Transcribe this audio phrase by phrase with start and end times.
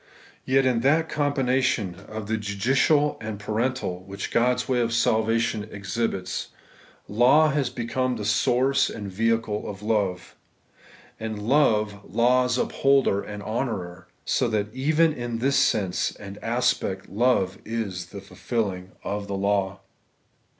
[0.45, 5.67] Yet in that combination of the judicial and the paternal, which God's way of salvation
[5.69, 6.47] exhibits,
[7.07, 10.35] law has become the source and vehicle of love;
[11.19, 17.59] and love law's upholder and lionourer; so that even in this sense and aspect' love
[17.63, 19.81] is the fulfilling of the law.'